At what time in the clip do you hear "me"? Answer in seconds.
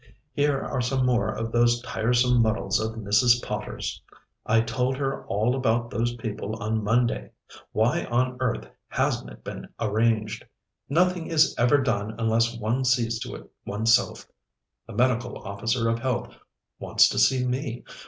17.45-17.83